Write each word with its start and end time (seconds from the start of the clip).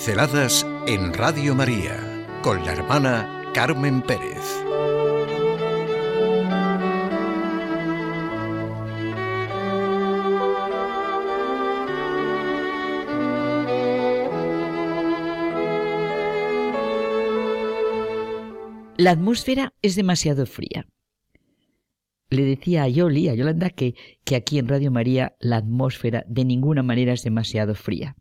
Pinceladas 0.00 0.66
en 0.86 1.12
Radio 1.12 1.54
María 1.54 2.26
con 2.42 2.64
la 2.64 2.72
hermana 2.72 3.42
Carmen 3.52 4.00
Pérez. 4.00 4.38
La 18.96 19.10
atmósfera 19.10 19.74
es 19.82 19.96
demasiado 19.96 20.46
fría. 20.46 20.86
Le 22.30 22.44
decía 22.44 22.84
a 22.84 22.88
Yoli, 22.88 23.28
a 23.28 23.34
Yolanda, 23.34 23.68
que, 23.68 23.94
que 24.24 24.34
aquí 24.34 24.58
en 24.58 24.66
Radio 24.66 24.90
María 24.90 25.36
la 25.40 25.58
atmósfera 25.58 26.24
de 26.26 26.46
ninguna 26.46 26.82
manera 26.82 27.12
es 27.12 27.22
demasiado 27.22 27.74
fría. 27.74 28.16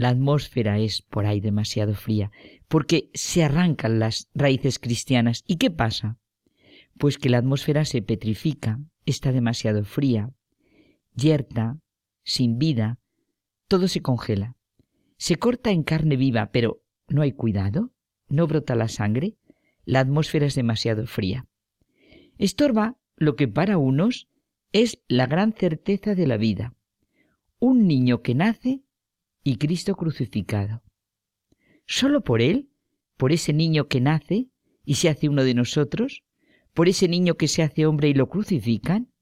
La 0.00 0.08
atmósfera 0.08 0.78
es 0.78 1.02
por 1.02 1.26
ahí 1.26 1.40
demasiado 1.40 1.92
fría, 1.92 2.30
porque 2.68 3.10
se 3.12 3.44
arrancan 3.44 3.98
las 3.98 4.30
raíces 4.32 4.78
cristianas. 4.78 5.44
¿Y 5.46 5.56
qué 5.56 5.70
pasa? 5.70 6.16
Pues 6.96 7.18
que 7.18 7.28
la 7.28 7.36
atmósfera 7.36 7.84
se 7.84 8.00
petrifica, 8.00 8.80
está 9.04 9.30
demasiado 9.30 9.84
fría, 9.84 10.30
yerta, 11.14 11.80
sin 12.24 12.56
vida, 12.56 12.98
todo 13.68 13.88
se 13.88 14.00
congela. 14.00 14.56
Se 15.18 15.36
corta 15.36 15.70
en 15.70 15.82
carne 15.82 16.16
viva, 16.16 16.50
pero 16.50 16.80
no 17.06 17.20
hay 17.20 17.32
cuidado, 17.32 17.92
no 18.30 18.46
brota 18.46 18.76
la 18.76 18.88
sangre, 18.88 19.36
la 19.84 20.00
atmósfera 20.00 20.46
es 20.46 20.54
demasiado 20.54 21.06
fría. 21.06 21.46
Estorba 22.38 22.96
lo 23.16 23.36
que 23.36 23.48
para 23.48 23.76
unos 23.76 24.28
es 24.72 25.02
la 25.08 25.26
gran 25.26 25.52
certeza 25.52 26.14
de 26.14 26.26
la 26.26 26.38
vida. 26.38 26.74
Un 27.58 27.86
niño 27.86 28.22
que 28.22 28.34
nace 28.34 28.80
y 29.42 29.56
Cristo 29.56 29.94
crucificado. 29.96 30.82
Solo 31.86 32.22
por 32.22 32.40
Él, 32.42 32.70
por 33.16 33.32
ese 33.32 33.52
niño 33.52 33.88
que 33.88 34.00
nace 34.00 34.48
y 34.84 34.94
se 34.94 35.08
hace 35.08 35.28
uno 35.28 35.44
de 35.44 35.54
nosotros, 35.54 36.22
por 36.74 36.88
ese 36.88 37.08
niño 37.08 37.34
que 37.34 37.48
se 37.48 37.62
hace 37.62 37.86
hombre 37.86 38.08
y 38.08 38.14
lo 38.14 38.28
crucifican, 38.28 39.12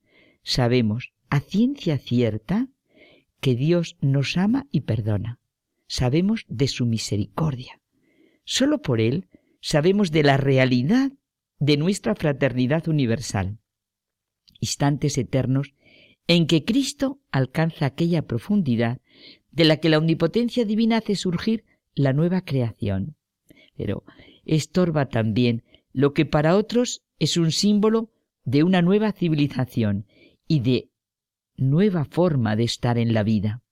sabemos 0.42 1.12
a 1.30 1.40
ciencia 1.40 1.98
cierta 1.98 2.68
que 3.40 3.54
Dios 3.54 3.96
nos 4.00 4.36
ama 4.36 4.66
y 4.70 4.82
perdona. 4.82 5.38
Sabemos 5.86 6.44
de 6.48 6.68
su 6.68 6.86
misericordia. 6.86 7.80
Solo 8.44 8.82
por 8.82 9.00
Él 9.00 9.28
sabemos 9.60 10.10
de 10.10 10.22
la 10.22 10.36
realidad 10.36 11.12
de 11.58 11.76
nuestra 11.76 12.14
fraternidad 12.14 12.88
universal. 12.88 13.58
Instantes 14.60 15.18
eternos 15.18 15.74
en 16.26 16.46
que 16.46 16.64
Cristo 16.64 17.20
alcanza 17.30 17.86
aquella 17.86 18.22
profundidad 18.22 19.00
de 19.58 19.64
la 19.64 19.78
que 19.78 19.88
la 19.88 19.98
omnipotencia 19.98 20.64
divina 20.64 20.98
hace 20.98 21.16
surgir 21.16 21.64
la 21.96 22.12
nueva 22.12 22.42
creación. 22.42 23.16
Pero 23.76 24.04
estorba 24.44 25.08
también 25.08 25.64
lo 25.92 26.14
que 26.14 26.24
para 26.24 26.56
otros 26.56 27.02
es 27.18 27.36
un 27.36 27.50
símbolo 27.50 28.12
de 28.44 28.62
una 28.62 28.82
nueva 28.82 29.10
civilización 29.10 30.06
y 30.46 30.60
de 30.60 30.90
nueva 31.56 32.04
forma 32.04 32.54
de 32.54 32.62
estar 32.62 32.98
en 32.98 33.12
la 33.12 33.24
vida. 33.24 33.64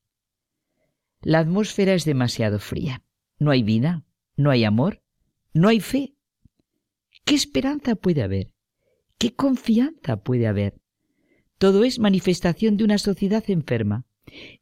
La 1.23 1.39
atmósfera 1.39 1.95
es 1.95 2.05
demasiado 2.05 2.59
fría. 2.59 3.05
No 3.39 3.53
hay 3.53 3.63
vida, 3.63 4.05
no 4.37 4.51
hay 4.51 4.65
amor, 4.65 5.03
no 5.55 5.69
hay 5.69 5.79
fe. 5.79 6.17
¿Qué 7.25 7.37
esperanza 7.37 7.95
puede 7.95 8.25
haber? 8.25 8.51
¿Qué 9.19 9.37
confianza 9.37 10.17
puede 10.17 10.49
haber? 10.49 10.81
Todo 11.59 11.85
es 11.85 12.01
manifestación 12.01 12.77
de 12.77 12.83
una 12.83 12.99
sociedad 12.99 13.45
enferma. 13.47 14.05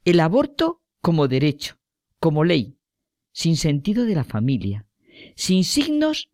El 0.05 0.20
aborto 0.20 0.82
como 1.04 1.28
derecho, 1.28 1.76
como 2.19 2.44
ley, 2.44 2.78
sin 3.31 3.59
sentido 3.59 4.06
de 4.06 4.15
la 4.15 4.25
familia, 4.25 4.87
sin 5.37 5.62
signos 5.62 6.31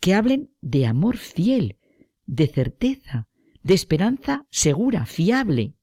que 0.00 0.12
hablen 0.12 0.50
de 0.60 0.86
amor 0.86 1.18
fiel, 1.18 1.76
de 2.26 2.48
certeza, 2.48 3.28
de 3.62 3.74
esperanza 3.74 4.44
segura, 4.50 5.06
fiable. 5.06 5.74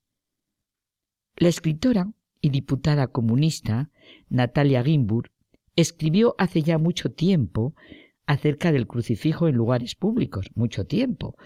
La 1.37 1.47
escritora 1.47 2.11
y 2.41 2.49
diputada 2.49 3.07
comunista 3.07 3.89
Natalia 4.27 4.83
Gimbur 4.83 5.31
escribió 5.77 6.35
hace 6.37 6.61
ya 6.61 6.77
mucho 6.77 7.13
tiempo 7.13 7.73
acerca 8.25 8.73
del 8.73 8.85
crucifijo 8.85 9.47
en 9.47 9.55
lugares 9.55 9.95
públicos, 9.95 10.47
mucho 10.55 10.85
tiempo. 10.85 11.37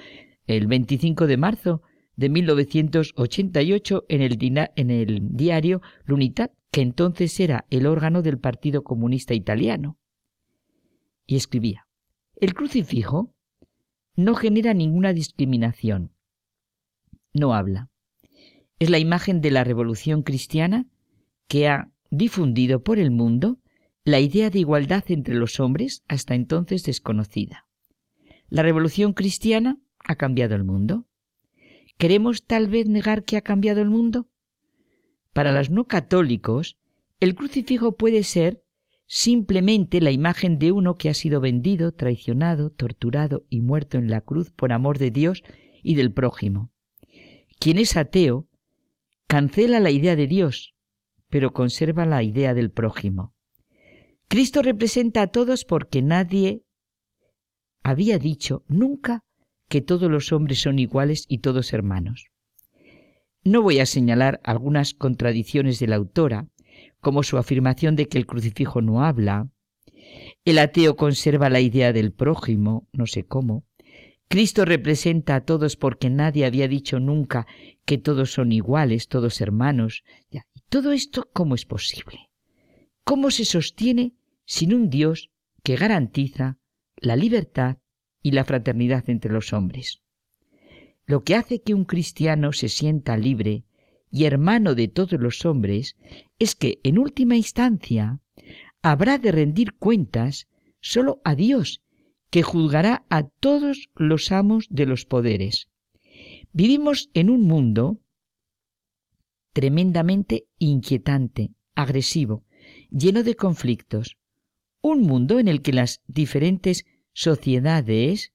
El 0.47 0.66
25 0.66 1.28
de 1.28 1.38
marzo 1.38 1.83
de 2.19 2.28
1988 2.28 4.06
en 4.09 4.91
el, 4.91 5.19
diario 5.22 5.81
L'Unità 6.03 6.52
que 6.69 6.81
entonces 6.81 7.40
era 7.40 7.66
el 7.69 7.85
órgano 7.88 8.22
del 8.22 8.38
Partido 8.38 8.84
Comunista 8.84 9.34
Italiano. 9.34 9.97
Y 11.25 11.38
escribía, 11.38 11.88
el 12.35 12.53
crucifijo 12.53 13.34
no 14.18 14.35
genera 14.35 14.74
ninguna 14.74 15.13
discriminación, 15.13 16.12
no 17.34 17.53
habla. 17.53 17.90
Es 18.79 18.90
la 18.90 19.00
imagen 19.00 19.40
de 19.40 19.52
la 19.52 19.63
revolución 19.63 20.22
cristiana 20.24 20.88
que 21.47 21.69
ha 21.69 21.90
difundido 22.12 22.84
por 22.84 23.00
el 23.00 23.12
mundo 23.12 23.59
la 24.03 24.19
idea 24.19 24.50
de 24.50 24.59
igualdad 24.59 25.06
entre 25.08 25.35
los 25.35 25.62
hombres 25.62 26.03
hasta 26.09 26.35
entonces 26.35 26.84
desconocida. 26.84 27.66
La 28.50 28.62
revolución 28.62 29.13
cristiana 29.13 29.78
ha 30.00 30.18
cambiado 30.18 30.56
el 30.56 30.66
mundo. 30.66 31.06
¿Queremos 31.99 32.45
tal 32.45 32.69
vez 32.69 32.87
negar 32.87 33.25
que 33.25 33.35
ha 33.35 33.41
cambiado 33.41 33.81
el 33.81 33.89
mundo? 33.89 34.29
Para 35.33 35.51
los 35.51 35.69
no 35.69 35.85
católicos, 35.85 36.77
el 37.19 37.35
crucifijo 37.35 37.97
puede 37.97 38.23
ser 38.23 38.63
simplemente 39.05 39.99
la 39.99 40.11
imagen 40.11 40.59
de 40.59 40.71
uno 40.71 40.95
que 40.95 41.09
ha 41.09 41.13
sido 41.13 41.41
vendido, 41.41 41.91
traicionado, 41.91 42.69
torturado 42.69 43.45
y 43.49 43.59
muerto 43.59 43.97
en 43.97 44.09
la 44.09 44.21
cruz 44.21 44.49
por 44.49 44.71
amor 44.71 44.97
de 44.97 45.11
Dios 45.11 45.43
y 45.83 45.95
del 45.95 46.13
prójimo. 46.13 46.71
Quien 47.59 47.77
es 47.77 47.97
ateo 47.97 48.47
cancela 49.27 49.81
la 49.81 49.91
idea 49.91 50.16
de 50.16 50.27
Dios, 50.27 50.75
pero 51.27 51.51
conserva 51.51 52.05
la 52.05 52.23
idea 52.23 52.53
del 52.53 52.71
prójimo. 52.71 53.35
Cristo 54.29 54.61
representa 54.61 55.21
a 55.21 55.27
todos 55.27 55.66
porque 55.66 56.01
nadie 56.01 56.63
había 57.83 58.19
dicho 58.19 58.63
nunca 58.69 59.25
que 59.69 59.81
todos 59.81 60.12
los 60.12 60.34
hombres 60.34 60.62
son 60.62 60.80
iguales 60.80 61.25
y 61.30 61.38
todos 61.38 61.72
hermanos. 61.72 62.25
No 63.44 63.62
voy 63.62 63.80
a 63.80 63.85
señalar 63.85 64.41
algunas 64.44 64.94
contradicciones 64.94 65.80
de 65.80 65.88
la 65.88 65.96
autora, 65.96 66.47
como 67.00 67.24
su 67.24 67.38
afirmación 67.38 67.96
de 67.96 68.08
que 68.08 68.18
el 68.18 68.25
crucifijo 68.25 68.81
no 68.81 69.03
habla, 69.03 69.47
el 70.44 70.58
ateo 70.58 70.96
conserva 70.96 71.50
la 71.50 71.62
idea 71.62 71.94
del 71.94 72.12
prójimo, 72.12 72.88
no 72.91 73.06
sé 73.06 73.24
cómo, 73.25 73.66
Cristo 74.28 74.63
representa 74.63 75.35
a 75.35 75.41
todos 75.41 75.75
porque 75.75 76.09
nadie 76.09 76.46
había 76.46 76.68
dicho 76.68 77.00
nunca 77.00 77.47
que 77.85 77.97
todos 77.97 78.31
son 78.31 78.52
iguales, 78.52 79.08
todos 79.08 79.41
hermanos. 79.41 80.03
¿Y 80.29 80.40
todo 80.69 80.91
esto 80.91 81.28
cómo 81.34 81.56
es 81.56 81.66
posible? 81.66 82.29
¿Cómo 83.03 83.31
se 83.31 83.44
sostiene 83.44 84.13
sin 84.46 84.74
un 84.75 84.91
Dios 84.91 85.31
que 85.63 85.75
garantiza 85.75 86.59
la 86.97 87.16
libertad 87.16 87.78
y 88.22 88.31
la 88.31 88.44
fraternidad 88.44 89.09
entre 89.09 89.31
los 89.31 89.53
hombres? 89.53 90.02
Lo 91.06 91.24
que 91.24 91.35
hace 91.35 91.62
que 91.62 91.74
un 91.74 91.85
cristiano 91.85 92.52
se 92.53 92.69
sienta 92.69 93.18
libre 93.18 93.63
y 94.12 94.25
hermano 94.25 94.75
de 94.75 94.88
todos 94.88 95.19
los 95.19 95.46
hombres 95.46 95.96
es 96.40 96.56
que, 96.56 96.79
en 96.84 96.97
última 96.97 97.35
instancia, 97.35 98.19
habrá 98.81 99.18
de 99.18 99.31
rendir 99.31 99.74
cuentas 99.74 100.47
solo 100.81 101.22
a 101.24 101.35
Dios, 101.35 101.81
que 102.29 102.44
juzgará 102.44 103.06
a 103.09 103.24
todos 103.24 103.90
los 103.96 104.32
amos 104.32 104.67
de 104.70 104.85
los 104.85 105.05
poderes. 105.05 105.67
Vivimos 106.53 107.09
en 107.14 107.29
un 107.29 107.41
mundo 107.41 107.99
tremendamente 109.53 110.46
inquietante, 110.58 111.52
agresivo, 111.76 112.46
lleno 112.91 113.23
de 113.23 113.35
conflictos, 113.35 114.17
un 114.82 115.02
mundo 115.02 115.40
en 115.40 115.47
el 115.47 115.61
que 115.61 115.73
las 115.73 116.02
diferentes 116.08 116.85
sociedades 117.19 118.31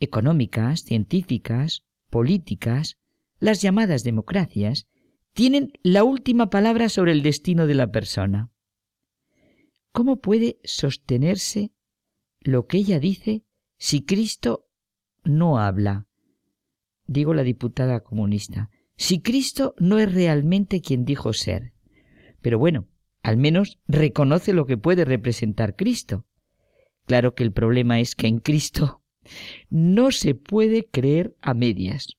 económicas, 0.00 0.82
científicas, 0.82 1.82
políticas, 2.10 2.98
las 3.38 3.62
llamadas 3.62 4.04
democracias, 4.04 4.86
tienen 5.32 5.72
la 5.82 6.04
última 6.04 6.50
palabra 6.50 6.90
sobre 6.90 7.12
el 7.12 7.22
destino 7.22 7.66
de 7.66 7.74
la 7.74 7.90
persona. 7.90 8.50
¿Cómo 9.92 10.20
puede 10.20 10.58
sostenerse 10.62 11.72
lo 12.40 12.66
que 12.66 12.76
ella 12.76 13.00
dice 13.00 13.44
si 13.78 14.04
Cristo 14.04 14.66
no 15.24 15.58
habla? 15.58 16.06
Digo 17.06 17.32
la 17.32 17.44
diputada 17.44 18.00
comunista. 18.00 18.68
Si 18.98 19.22
Cristo 19.22 19.74
no 19.78 19.98
es 19.98 20.12
realmente 20.12 20.82
quien 20.82 21.06
dijo 21.06 21.32
ser. 21.32 21.72
Pero 22.42 22.58
bueno, 22.58 22.88
al 23.22 23.38
menos 23.38 23.78
reconoce 23.88 24.52
lo 24.52 24.66
que 24.66 24.76
puede 24.76 25.06
representar 25.06 25.76
Cristo. 25.76 26.26
Claro 27.06 27.34
que 27.34 27.44
el 27.44 27.52
problema 27.52 28.00
es 28.00 28.14
que 28.14 28.26
en 28.26 28.38
Cristo 28.38 29.02
no 29.70 30.10
se 30.12 30.34
puede 30.34 30.86
creer 30.86 31.36
a 31.40 31.54
medias. 31.54 32.16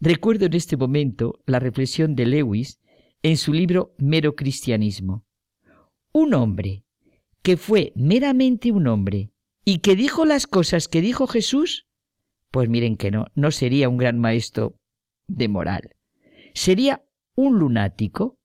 Recuerdo 0.00 0.46
en 0.46 0.54
este 0.54 0.76
momento 0.76 1.40
la 1.46 1.58
reflexión 1.58 2.14
de 2.14 2.26
Lewis 2.26 2.80
en 3.22 3.36
su 3.36 3.52
libro 3.52 3.94
Mero 3.98 4.34
Cristianismo. 4.36 5.24
un 6.12 6.32
hombre 6.32 6.84
que 7.42 7.58
fue 7.58 7.92
meramente 7.94 8.72
un 8.72 8.86
hombre 8.86 9.30
y 9.64 9.78
que 9.78 9.94
dijo 9.96 10.24
las 10.24 10.46
cosas 10.46 10.88
que 10.88 11.02
dijo 11.02 11.26
Jesús, 11.26 11.86
pues 12.50 12.68
miren 12.70 12.96
que 12.96 13.10
no, 13.10 13.26
no 13.34 13.50
sería 13.50 13.88
un 13.88 13.98
gran 13.98 14.18
maestro 14.18 14.78
de 15.28 15.48
moral. 15.48 15.96
Sería 16.54 17.04
un 17.34 17.58
lunático, 17.58 18.38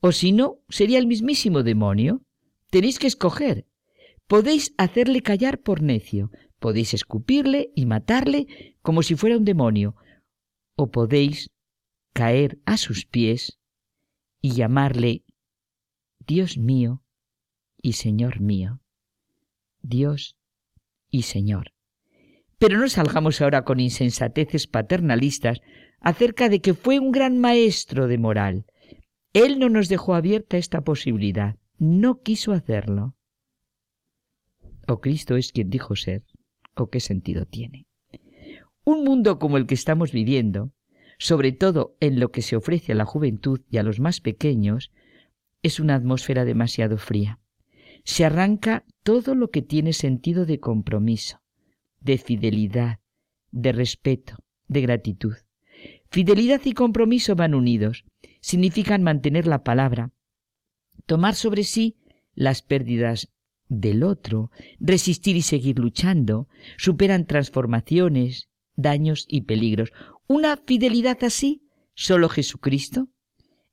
o 0.00 0.10
si 0.10 0.32
no, 0.32 0.58
sería 0.68 0.98
el 0.98 1.06
mismísimo 1.06 1.62
demonio. 1.62 2.22
Tenéis 2.70 2.98
que 2.98 3.06
escoger. 3.06 3.66
Podéis 4.32 4.72
hacerle 4.78 5.20
callar 5.20 5.60
por 5.60 5.82
necio, 5.82 6.30
podéis 6.58 6.94
escupirle 6.94 7.70
y 7.76 7.84
matarle 7.84 8.78
como 8.80 9.02
si 9.02 9.14
fuera 9.14 9.36
un 9.36 9.44
demonio, 9.44 9.94
o 10.74 10.90
podéis 10.90 11.50
caer 12.14 12.58
a 12.64 12.78
sus 12.78 13.04
pies 13.04 13.58
y 14.40 14.52
llamarle 14.52 15.22
Dios 16.18 16.56
mío 16.56 17.02
y 17.82 17.92
Señor 17.92 18.40
mío. 18.40 18.80
Dios 19.82 20.38
y 21.10 21.24
Señor. 21.24 21.74
Pero 22.56 22.78
no 22.78 22.88
salgamos 22.88 23.42
ahora 23.42 23.66
con 23.66 23.80
insensateces 23.80 24.66
paternalistas 24.66 25.60
acerca 26.00 26.48
de 26.48 26.62
que 26.62 26.72
fue 26.72 26.98
un 26.98 27.12
gran 27.12 27.36
maestro 27.36 28.08
de 28.08 28.16
moral. 28.16 28.64
Él 29.34 29.58
no 29.58 29.68
nos 29.68 29.90
dejó 29.90 30.14
abierta 30.14 30.56
esta 30.56 30.80
posibilidad, 30.80 31.56
no 31.76 32.22
quiso 32.22 32.52
hacerlo. 32.52 33.14
O 34.86 35.00
Cristo 35.00 35.36
es 35.36 35.52
quien 35.52 35.70
dijo 35.70 35.96
ser, 35.96 36.24
o 36.74 36.88
qué 36.88 37.00
sentido 37.00 37.46
tiene. 37.46 37.86
Un 38.84 39.04
mundo 39.04 39.38
como 39.38 39.56
el 39.56 39.66
que 39.66 39.74
estamos 39.74 40.12
viviendo, 40.12 40.72
sobre 41.18 41.52
todo 41.52 41.96
en 42.00 42.18
lo 42.18 42.32
que 42.32 42.42
se 42.42 42.56
ofrece 42.56 42.92
a 42.92 42.96
la 42.96 43.04
juventud 43.04 43.60
y 43.70 43.78
a 43.78 43.82
los 43.82 44.00
más 44.00 44.20
pequeños, 44.20 44.90
es 45.62 45.78
una 45.78 45.94
atmósfera 45.94 46.44
demasiado 46.44 46.98
fría. 46.98 47.38
Se 48.04 48.24
arranca 48.24 48.84
todo 49.04 49.36
lo 49.36 49.50
que 49.50 49.62
tiene 49.62 49.92
sentido 49.92 50.44
de 50.46 50.58
compromiso, 50.58 51.40
de 52.00 52.18
fidelidad, 52.18 52.98
de 53.52 53.70
respeto, 53.70 54.36
de 54.66 54.80
gratitud. 54.80 55.34
Fidelidad 56.10 56.60
y 56.64 56.72
compromiso 56.72 57.36
van 57.36 57.54
unidos, 57.54 58.04
significan 58.40 59.02
mantener 59.02 59.46
la 59.46 59.62
palabra, 59.62 60.10
tomar 61.06 61.36
sobre 61.36 61.62
sí 61.62 61.96
las 62.34 62.62
pérdidas 62.62 63.30
del 63.80 64.02
otro, 64.02 64.50
resistir 64.78 65.36
y 65.36 65.42
seguir 65.42 65.78
luchando, 65.78 66.48
superan 66.76 67.26
transformaciones, 67.26 68.48
daños 68.76 69.26
y 69.28 69.42
peligros. 69.42 69.92
Una 70.26 70.56
fidelidad 70.56 71.22
así, 71.24 71.62
solo 71.94 72.28
Jesucristo, 72.28 73.08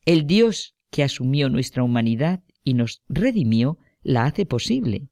el 0.05 0.25
Dios 0.25 0.75
que 0.89 1.03
asumió 1.03 1.49
nuestra 1.49 1.83
humanidad 1.83 2.43
y 2.63 2.73
nos 2.73 3.03
redimió, 3.07 3.77
la 4.01 4.25
hace 4.25 4.45
posible. 4.45 5.09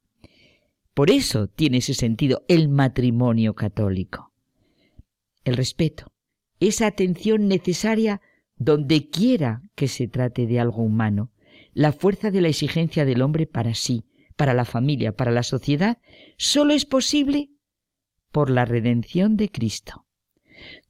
Por 0.94 1.12
eso 1.12 1.48
tiene 1.48 1.78
ese 1.78 1.94
sentido 1.94 2.44
el 2.48 2.69
matrimonio 2.69 3.54
católico. 3.54 4.34
El 5.44 5.56
respeto, 5.56 6.12
esa 6.60 6.88
atención 6.88 7.48
necesaria 7.48 8.22
donde 8.56 9.10
quiera 9.10 9.62
que 9.75 9.88
se 9.88 10.07
trate 10.07 10.48
de 10.48 10.60
algo 10.60 10.81
humano, 10.81 11.31
la 11.74 11.92
fuerza 11.92 12.31
de 12.31 12.42
la 12.42 12.48
exigencia 12.48 13.06
del 13.06 13.22
hombre 13.22 13.45
para 13.45 13.75
sí, 13.75 14.06
para 14.38 14.54
la 14.54 14.63
familia, 14.63 15.12
para 15.12 15.31
la 15.31 15.44
sociedad, 15.44 15.98
solo 16.38 16.74
es 16.74 16.86
posible 16.86 17.50
por 18.31 18.50
la 18.50 18.63
redención 18.63 19.36
de 19.36 19.50
Cristo. 19.50 20.06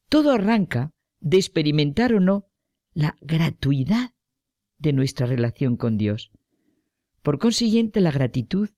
Todo 0.10 0.32
arranca 0.32 0.92
de 1.20 1.38
experimentar 1.38 2.14
o 2.14 2.20
no 2.20 2.48
la 2.94 3.18
gratuidad 3.22 4.12
de 4.78 4.94
nuestra 4.94 5.26
relación 5.26 5.78
con 5.78 5.98
Dios. 5.98 6.32
Por 7.24 7.40
consiguiente, 7.40 8.02
la 8.02 8.12
gratitud 8.12 8.70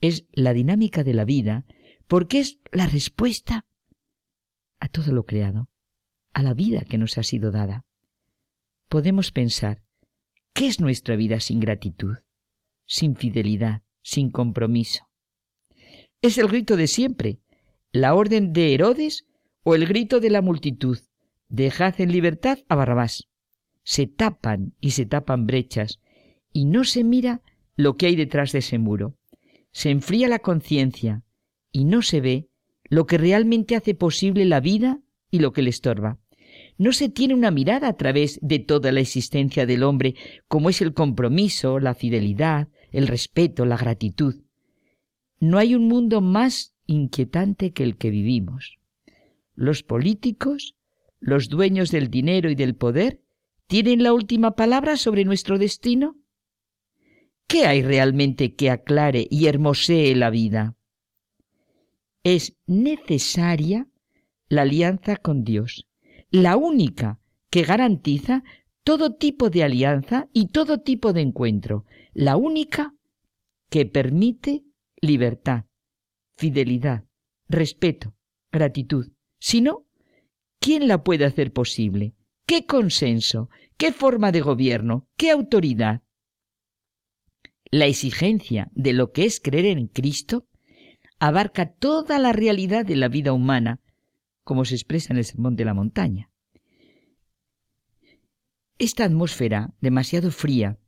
es 0.00 0.26
la 0.32 0.52
dinámica 0.52 1.04
de 1.04 1.14
la 1.14 1.24
vida 1.24 1.64
porque 2.08 2.40
es 2.40 2.58
la 2.72 2.86
respuesta 2.86 3.66
a 4.80 4.88
todo 4.88 5.12
lo 5.12 5.24
creado 5.24 5.68
a 6.34 6.42
la 6.42 6.52
vida 6.52 6.82
que 6.82 6.98
nos 6.98 7.16
ha 7.16 7.22
sido 7.22 7.50
dada. 7.50 7.86
Podemos 8.88 9.30
pensar, 9.30 9.82
¿qué 10.52 10.66
es 10.66 10.80
nuestra 10.80 11.16
vida 11.16 11.40
sin 11.40 11.60
gratitud, 11.60 12.18
sin 12.86 13.16
fidelidad, 13.16 13.82
sin 14.04 14.30
compromiso? 14.30 15.08
Es 16.22 16.38
el 16.38 16.46
grito 16.46 16.76
de 16.76 16.86
siempre, 16.86 17.40
la 17.90 18.14
orden 18.14 18.52
de 18.52 18.72
Herodes 18.72 19.26
o 19.64 19.74
el 19.74 19.86
grito 19.86 20.20
de 20.20 20.30
la 20.30 20.42
multitud, 20.42 20.98
dejad 21.48 22.00
en 22.00 22.12
libertad 22.12 22.60
a 22.68 22.76
Barrabás. 22.76 23.26
Se 23.82 24.06
tapan 24.06 24.74
y 24.80 24.92
se 24.92 25.06
tapan 25.06 25.48
brechas 25.48 25.98
y 26.52 26.66
no 26.66 26.84
se 26.84 27.02
mira 27.02 27.42
lo 27.74 27.96
que 27.96 28.06
hay 28.06 28.14
detrás 28.14 28.52
de 28.52 28.60
ese 28.60 28.78
muro. 28.78 29.16
Se 29.72 29.90
enfría 29.90 30.28
la 30.28 30.38
conciencia 30.38 31.24
y 31.72 31.84
no 31.84 32.02
se 32.02 32.20
ve 32.20 32.48
lo 32.84 33.06
que 33.06 33.18
realmente 33.18 33.74
hace 33.74 33.96
posible 33.96 34.44
la 34.44 34.60
vida 34.60 35.00
y 35.32 35.40
lo 35.40 35.52
que 35.52 35.62
le 35.62 35.70
estorba 35.70 36.20
no 36.76 36.92
se 36.92 37.08
tiene 37.08 37.34
una 37.34 37.50
mirada 37.50 37.88
a 37.88 37.96
través 37.96 38.38
de 38.42 38.58
toda 38.58 38.92
la 38.92 39.00
existencia 39.00 39.66
del 39.66 39.82
hombre, 39.82 40.14
como 40.48 40.70
es 40.70 40.80
el 40.82 40.94
compromiso, 40.94 41.78
la 41.78 41.94
fidelidad, 41.94 42.68
el 42.94 43.08
respeto, 43.08 43.66
la 43.66 43.76
gratitud. 43.76 44.36
No 45.40 45.58
hay 45.58 45.74
un 45.74 45.88
mundo 45.88 46.20
más 46.20 46.76
inquietante 46.86 47.72
que 47.72 47.82
el 47.82 47.96
que 47.96 48.10
vivimos. 48.10 48.78
Los 49.56 49.82
políticos, 49.82 50.76
los 51.18 51.48
dueños 51.48 51.90
del 51.90 52.08
dinero 52.08 52.50
y 52.50 52.54
del 52.54 52.76
poder, 52.76 53.20
¿tienen 53.66 54.04
la 54.04 54.12
última 54.12 54.54
palabra 54.54 54.96
sobre 54.96 55.24
nuestro 55.24 55.58
destino? 55.58 56.16
¿Qué 57.48 57.66
hay 57.66 57.82
realmente 57.82 58.54
que 58.54 58.70
aclare 58.70 59.26
y 59.28 59.46
hermosee 59.46 60.14
la 60.14 60.30
vida? 60.30 60.76
Es 62.22 62.56
necesaria 62.66 63.88
la 64.48 64.62
alianza 64.62 65.16
con 65.16 65.42
Dios, 65.42 65.88
la 66.30 66.56
única 66.56 67.18
que 67.50 67.62
garantiza 67.64 68.44
todo 68.84 69.14
tipo 69.14 69.50
de 69.50 69.64
alianza 69.64 70.28
y 70.32 70.48
todo 70.48 70.80
tipo 70.80 71.12
de 71.12 71.22
encuentro, 71.22 71.86
la 72.12 72.36
única 72.36 72.94
que 73.70 73.86
permite 73.86 74.62
libertad, 75.00 75.64
fidelidad, 76.36 77.04
respeto, 77.48 78.14
gratitud. 78.52 79.12
Si 79.40 79.62
no, 79.62 79.86
¿quién 80.60 80.86
la 80.86 81.02
puede 81.02 81.24
hacer 81.24 81.52
posible? 81.52 82.14
¿Qué 82.46 82.66
consenso? 82.66 83.48
¿Qué 83.78 83.90
forma 83.90 84.32
de 84.32 84.42
gobierno? 84.42 85.08
¿Qué 85.16 85.30
autoridad? 85.30 86.02
La 87.70 87.86
exigencia 87.86 88.70
de 88.72 88.92
lo 88.92 89.12
que 89.12 89.24
es 89.24 89.40
creer 89.40 89.64
en 89.78 89.88
Cristo 89.88 90.46
abarca 91.18 91.72
toda 91.72 92.18
la 92.18 92.32
realidad 92.32 92.84
de 92.84 92.96
la 92.96 93.08
vida 93.08 93.32
humana 93.32 93.80
como 94.42 94.66
se 94.66 94.74
expresa 94.74 95.14
en 95.14 95.18
el 95.18 95.24
Sermón 95.24 95.56
de 95.56 95.64
la 95.64 95.72
Montaña. 95.72 96.30
Esta 98.78 99.04
atmósfera 99.04 99.72
demasiado 99.80 100.32
fría, 100.32 100.78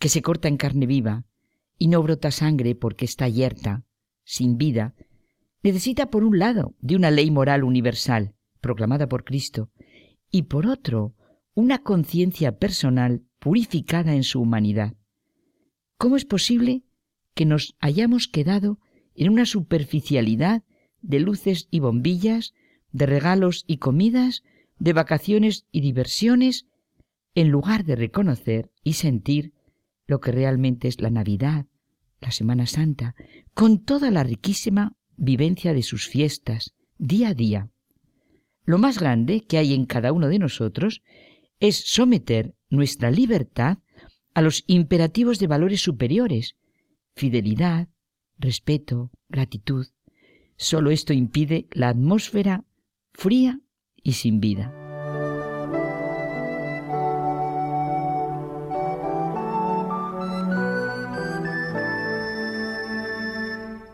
que 0.00 0.08
se 0.08 0.22
corta 0.22 0.48
en 0.48 0.56
carne 0.56 0.86
viva 0.86 1.24
y 1.78 1.88
no 1.88 2.02
brota 2.02 2.30
sangre 2.30 2.74
porque 2.74 3.04
está 3.04 3.28
yerta, 3.28 3.84
sin 4.24 4.56
vida, 4.56 4.94
necesita 5.62 6.10
por 6.10 6.24
un 6.24 6.38
lado 6.38 6.74
de 6.80 6.96
una 6.96 7.10
ley 7.10 7.30
moral 7.30 7.62
universal, 7.62 8.34
proclamada 8.60 9.06
por 9.08 9.24
Cristo, 9.24 9.70
y 10.30 10.42
por 10.42 10.66
otro, 10.66 11.14
una 11.54 11.78
conciencia 11.78 12.58
personal 12.58 13.22
purificada 13.38 14.14
en 14.14 14.22
su 14.22 14.40
humanidad. 14.40 14.94
¿Cómo 15.98 16.16
es 16.16 16.24
posible 16.24 16.84
que 17.34 17.44
nos 17.44 17.76
hayamos 17.80 18.28
quedado 18.28 18.78
en 19.14 19.30
una 19.30 19.44
superficialidad 19.44 20.62
de 21.02 21.20
luces 21.20 21.68
y 21.70 21.80
bombillas, 21.80 22.54
de 22.92 23.06
regalos 23.06 23.64
y 23.66 23.76
comidas, 23.76 24.42
de 24.78 24.94
vacaciones 24.94 25.66
y 25.70 25.82
diversiones, 25.82 26.66
en 27.36 27.50
lugar 27.50 27.84
de 27.84 27.94
reconocer 27.94 28.72
y 28.82 28.94
sentir 28.94 29.52
lo 30.06 30.20
que 30.20 30.32
realmente 30.32 30.88
es 30.88 31.00
la 31.00 31.10
Navidad, 31.10 31.66
la 32.20 32.30
Semana 32.30 32.66
Santa, 32.66 33.14
con 33.54 33.84
toda 33.84 34.10
la 34.10 34.24
riquísima 34.24 34.96
vivencia 35.16 35.74
de 35.74 35.82
sus 35.82 36.08
fiestas, 36.08 36.74
día 36.98 37.28
a 37.28 37.34
día. 37.34 37.70
Lo 38.64 38.78
más 38.78 38.98
grande 38.98 39.42
que 39.42 39.58
hay 39.58 39.74
en 39.74 39.84
cada 39.84 40.12
uno 40.12 40.28
de 40.28 40.38
nosotros 40.38 41.02
es 41.60 41.76
someter 41.76 42.54
nuestra 42.70 43.10
libertad 43.10 43.78
a 44.32 44.40
los 44.40 44.64
imperativos 44.66 45.38
de 45.38 45.46
valores 45.46 45.82
superiores, 45.82 46.56
fidelidad, 47.14 47.88
respeto, 48.38 49.10
gratitud. 49.28 49.86
Solo 50.56 50.90
esto 50.90 51.12
impide 51.12 51.68
la 51.70 51.90
atmósfera 51.90 52.64
fría 53.12 53.60
y 54.02 54.12
sin 54.12 54.40
vida. 54.40 54.85